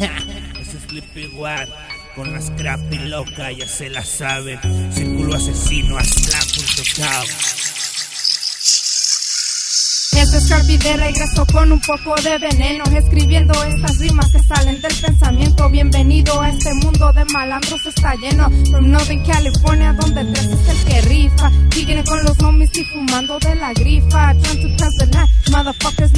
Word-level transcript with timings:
Es 0.00 0.76
Sleepy 0.88 1.30
One. 1.36 1.68
Con 2.14 2.32
las 2.32 2.46
scrappy 2.46 2.98
loca, 2.98 3.52
ya 3.52 3.68
se 3.68 3.90
la 3.90 4.04
saben. 4.04 4.58
Círculo 4.92 5.34
asesino, 5.34 5.98
aslan.com. 5.98 7.26
Este 10.12 10.36
es 10.36 10.48
Sharpie 10.48 10.78
de 10.78 10.96
regreso 10.96 11.46
con 11.46 11.72
un 11.72 11.80
poco 11.80 12.14
de 12.22 12.36
veneno 12.38 12.84
Escribiendo 12.84 13.54
estas 13.64 13.98
rimas 13.98 14.30
que 14.30 14.42
salen 14.42 14.80
del 14.82 14.94
pensamiento 14.94 15.70
Bienvenido 15.70 16.40
a 16.40 16.50
este 16.50 16.74
mundo 16.74 17.12
de 17.12 17.24
malandros 17.26 17.86
está 17.86 18.14
lleno 18.16 18.50
From 18.70 18.90
Northern 18.90 19.24
California 19.24 19.92
donde 19.94 20.24
tres 20.32 20.46
es 20.46 20.68
el 20.68 20.84
que 20.84 21.00
rifa 21.02 21.50
Siguen 21.72 22.04
con 22.04 22.22
los 22.24 22.38
homies 22.40 22.76
y 22.76 22.84
fumando 22.84 23.38
de 23.38 23.54
la 23.54 23.72
grifa 23.72 24.34
Trying 24.42 24.76
to 24.76 24.84
pass 24.84 24.96
the 24.98 25.06
motherfuckers 25.50 26.09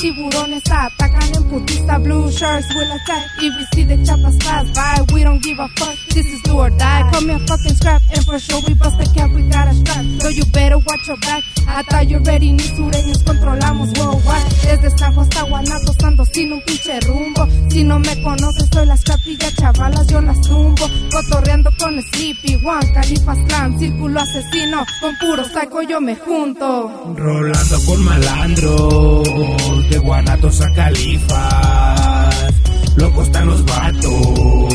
tiburones 0.00 0.62
atacan 0.70 1.34
en 1.34 1.44
putista 1.50 1.98
Blue 1.98 2.30
shirts 2.30 2.68
will 2.74 2.90
attack 2.92 3.26
if 3.40 3.54
we 3.56 3.64
see 3.74 3.84
the 3.84 3.96
chapas 4.04 4.38
pass 4.38 4.66
by 4.70 4.98
We 5.12 5.24
don't 5.24 5.42
give 5.42 5.58
a 5.58 5.68
fuck, 5.76 5.96
this 6.14 6.26
is 6.26 6.40
do 6.42 6.58
or 6.58 6.70
die. 6.70 7.10
Call 7.10 7.22
me 7.22 7.34
a 7.34 7.38
fucking 7.38 7.74
scrap 7.74 8.02
and 8.14 8.24
for 8.24 8.38
sure 8.38 8.60
we 8.66 8.74
bust 8.74 8.98
the 8.98 9.06
cap, 9.14 9.30
we 9.32 9.42
got 9.48 9.66
a 9.68 9.74
strap. 9.74 10.04
So 10.20 10.28
you 10.28 10.44
better 10.52 10.78
watch 10.78 11.08
your 11.08 11.16
back. 11.18 11.42
Hasta 11.66 12.02
you 12.04 12.18
ready, 12.18 12.52
ni 12.52 12.62
sureños 12.62 13.24
controlamos 13.24 13.90
worldwide. 13.98 14.48
Desde 14.62 14.90
San 14.96 15.18
hasta 15.18 15.42
Guanato, 15.42 15.92
estando 15.92 16.24
sin 16.26 16.52
un 16.52 16.62
pinche 16.62 17.00
rumbo. 17.00 17.47
Si 17.78 17.84
no 17.84 18.00
me 18.00 18.20
conoces, 18.22 18.68
soy 18.72 18.86
las 18.86 19.04
capillas 19.04 19.54
chavalas, 19.54 20.04
yo 20.08 20.20
las 20.20 20.40
tumbo. 20.40 20.90
Cotorreando 21.12 21.70
con 21.78 22.02
Sleepy, 22.02 22.56
One, 22.56 22.92
Califas 22.92 23.38
Clan, 23.46 23.78
Círculo 23.78 24.18
Asesino. 24.18 24.84
Con 25.00 25.16
puro 25.18 25.44
saco 25.44 25.82
yo 25.82 26.00
me 26.00 26.16
junto. 26.16 27.14
Rolando 27.16 27.76
con 27.86 28.04
malandros, 28.04 29.90
de 29.90 29.98
Guanatos 29.98 30.60
a 30.60 30.72
Califas. 30.72 32.52
Locos 32.96 33.28
están 33.28 33.46
los 33.46 33.64
vatos, 33.64 34.74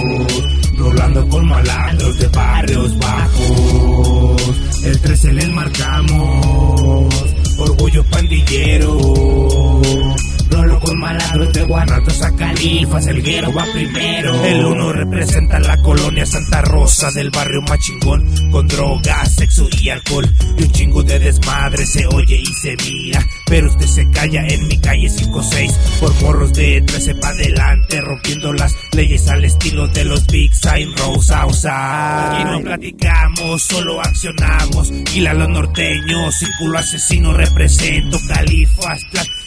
rolando 0.78 1.28
con 1.28 1.46
malandros 1.46 2.18
de 2.20 2.28
barrios 2.30 2.98
bajos. 3.00 4.42
El 4.86 5.02
13 5.02 5.34
les 5.34 5.50
marcamos, 5.50 7.14
orgullo 7.58 8.02
pandillero. 8.06 9.63
Malandros 11.04 11.52
de 11.52 11.64
Guanatos 11.64 12.22
a 12.22 12.34
Califas, 12.34 13.08
el 13.08 13.22
guero 13.22 13.52
va 13.52 13.66
primero. 13.74 14.42
El 14.46 14.64
uno 14.64 14.94
representa 14.94 15.60
la 15.60 15.76
colonia 15.82 16.26
Santa 16.26 16.62
Rosa 16.62 17.12
del 17.12 17.30
barrio 17.30 17.62
machingón, 17.64 18.26
con 18.50 18.66
drogas, 18.70 19.36
sexo 19.36 19.68
y 19.82 19.90
alcohol. 19.90 20.26
Y 20.58 20.64
un 20.64 20.72
chingo 20.72 21.04
de 21.04 21.20
desmadre 21.20 21.86
se 21.86 22.08
oye 22.08 22.38
y 22.38 22.46
se 22.46 22.78
mira. 22.78 23.22
Pero 23.48 23.68
usted 23.68 23.86
se 23.86 24.10
calla 24.12 24.48
en 24.48 24.66
mi 24.66 24.78
calle 24.80 25.10
5-6, 25.10 25.74
por 26.00 26.22
morros 26.22 26.54
de 26.54 26.82
13 26.82 27.16
pa' 27.16 27.28
adelante, 27.28 28.00
rompiendo 28.00 28.54
las 28.54 28.74
leyes 28.94 29.28
al 29.28 29.44
estilo 29.44 29.90
de 29.90 30.06
los 30.06 30.26
Big 30.28 30.56
Sign 30.56 30.90
Outside. 31.02 32.40
Y 32.40 32.44
no 32.46 32.62
platicamos, 32.62 33.62
solo 33.62 34.00
accionamos. 34.00 34.94
Y 35.14 35.20
la 35.20 35.34
los 35.34 35.50
norteños, 35.50 36.34
círculo 36.34 36.78
asesino 36.78 37.34
represento 37.34 38.18
Califas, 38.26 39.02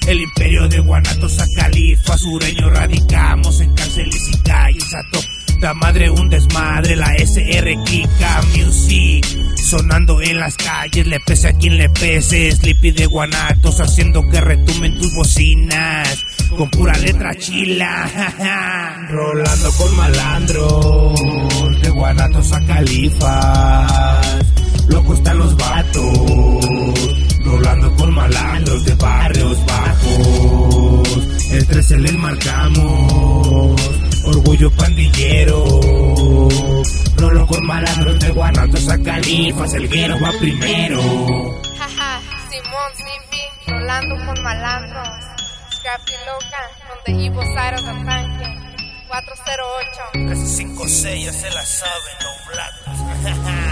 el 0.07 0.21
imperio 0.21 0.69
de 0.69 0.79
Guanatos 0.81 1.39
a 1.41 1.47
Califa, 1.57 2.17
sureño 2.17 2.71
radicamos 2.71 3.61
en 3.61 3.75
cárceles 3.75 4.29
y 4.33 4.39
calles 4.39 4.95
a 4.95 5.03
toda 5.11 5.27
madre 5.75 6.11
un 6.11 6.29
desmadre, 6.29 6.97
la 6.97 7.15
SR 7.15 7.75
Kika 7.85 8.43
Music, 8.55 9.27
sonando 9.57 10.21
en 10.21 10.39
las 10.39 10.57
calles, 10.57 11.07
le 11.07 11.19
pese 11.21 11.48
a 11.48 11.53
quien 11.55 11.77
le 11.79 11.89
pese, 11.89 12.53
Sleepy 12.53 12.93
de 12.93 13.07
Guanatos 13.07 13.81
haciendo 13.81 14.23
que 14.29 14.41
retumen 14.41 14.98
tus 14.98 15.13
bocinas, 15.15 16.25
con 16.57 16.70
pura 16.70 16.97
letra 16.98 17.35
chila, 17.35 19.07
rolando 19.11 19.73
con 19.73 19.97
malandros, 19.97 21.20
de 21.83 21.91
Guanatos 21.91 22.53
a 22.53 22.61
Califas, 22.65 24.39
loco 24.89 25.14
están 25.14 25.39
los 25.39 25.57
vatos, 25.57 26.36
13 31.96 32.12
les 32.12 32.14
marcamos, 32.20 33.80
orgullo 34.24 34.70
pandillero. 34.73 35.64
Rolo 37.17 37.46
con 37.46 37.67
malandros 37.67 38.18
de 38.20 38.30
Guanatos 38.33 38.89
a 38.89 39.02
Califas, 39.02 39.73
el 39.74 39.89
guero 39.89 40.17
va 40.20 40.30
primero. 40.39 41.01
Jaja, 41.79 42.20
Simón 42.51 42.92
Sleepy, 42.95 43.42
rolando 43.68 44.27
con 44.27 44.42
malandros. 44.42 45.08
Scrappy 45.70 46.12
loca, 46.27 46.62
evil 47.06 47.46
side 47.55 47.74
of 47.74 47.85
the 47.85 48.05
tanque. 48.05 48.67
408. 49.08 50.29
Casi 50.29 50.46
5 50.46 50.89
6 50.89 51.24
ya 51.24 51.33
se 51.33 51.51
la 51.51 51.64
saben, 51.64 52.17
no 52.20 52.29
blancos. 52.52 53.62